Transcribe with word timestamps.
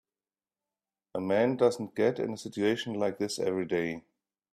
A 1.13 1.19
man 1.21 1.57
doesn't 1.57 1.93
get 1.93 2.17
in 2.17 2.33
a 2.33 2.37
situation 2.39 2.95
like 2.95 3.19
this 3.19 3.37
every 3.37 3.65
day. 3.67 4.01